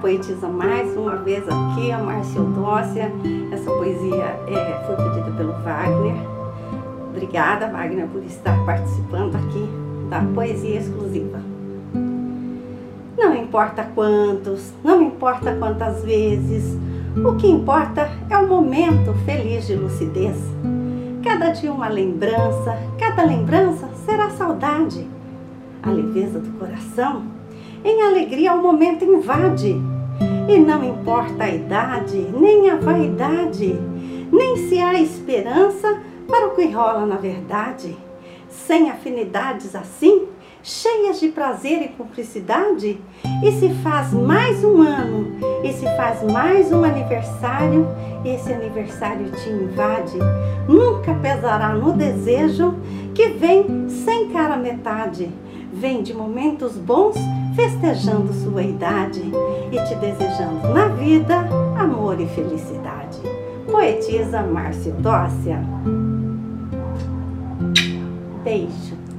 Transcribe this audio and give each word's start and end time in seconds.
poetisa 0.00 0.48
mais 0.48 0.96
uma 0.96 1.16
vez 1.16 1.44
aqui, 1.48 1.90
a 1.90 1.98
Márcia 1.98 2.38
Eudócia. 2.38 3.12
Essa 3.52 3.70
poesia 3.70 4.24
é, 4.46 4.84
foi 4.86 4.96
pedida 4.96 5.30
pelo 5.36 5.52
Wagner. 5.62 6.16
Obrigada, 7.10 7.68
Wagner, 7.68 8.06
por 8.06 8.24
estar 8.24 8.56
participando 8.64 9.34
aqui 9.36 9.68
da 10.08 10.20
poesia 10.34 10.78
exclusiva. 10.78 11.40
Não 13.18 13.34
importa 13.36 13.88
quantos, 13.94 14.72
não 14.82 15.02
importa 15.02 15.54
quantas 15.56 16.04
vezes, 16.04 16.78
o 17.16 17.34
que 17.34 17.48
importa 17.48 18.08
é 18.30 18.38
o 18.38 18.48
momento 18.48 19.12
feliz 19.24 19.66
de 19.66 19.74
lucidez. 19.74 20.36
Cada 21.22 21.50
dia 21.50 21.72
uma 21.72 21.88
lembrança, 21.88 22.78
cada 22.98 23.24
lembrança 23.24 23.88
será 24.06 24.30
saudade. 24.30 25.06
A 25.82 25.90
leveza 25.90 26.38
do 26.38 26.58
coração, 26.58 27.39
em 27.84 28.02
alegria 28.02 28.54
o 28.54 28.62
momento 28.62 29.04
invade. 29.04 29.80
E 30.48 30.58
não 30.58 30.84
importa 30.84 31.44
a 31.44 31.50
idade, 31.50 32.18
nem 32.32 32.68
a 32.70 32.76
vaidade, 32.76 33.78
nem 34.32 34.56
se 34.68 34.78
há 34.80 35.00
esperança 35.00 36.00
para 36.28 36.48
o 36.48 36.54
que 36.54 36.66
rola 36.66 37.06
na 37.06 37.16
verdade. 37.16 37.96
Sem 38.48 38.90
afinidades 38.90 39.74
assim, 39.74 40.26
cheias 40.62 41.20
de 41.20 41.28
prazer 41.28 41.82
e 41.82 41.88
cumplicidade, 41.88 43.00
e 43.42 43.52
se 43.52 43.70
faz 43.82 44.12
mais 44.12 44.62
um 44.64 44.82
ano, 44.82 45.38
e 45.64 45.72
se 45.72 45.84
faz 45.96 46.22
mais 46.22 46.72
um 46.72 46.84
aniversário, 46.84 47.86
esse 48.24 48.52
aniversário 48.52 49.30
te 49.30 49.48
invade, 49.48 50.18
nunca 50.68 51.14
pesará 51.14 51.70
no 51.70 51.92
desejo 51.92 52.74
que 53.14 53.28
vem 53.28 53.88
sem 53.88 54.30
cara 54.30 54.56
metade, 54.56 55.30
vem 55.72 56.02
de 56.02 56.12
momentos 56.14 56.76
bons 56.76 57.16
festejando 57.54 58.32
sua 58.32 58.62
idade 58.62 59.22
e 59.72 59.84
te 59.84 59.94
desejando 59.96 60.68
na 60.68 60.88
vida 60.88 61.36
amor 61.78 62.20
e 62.20 62.26
felicidade. 62.26 63.18
Poetisa 63.70 64.42
Márcio 64.42 64.92
Dócia. 64.94 65.62
Beijo. 68.42 69.09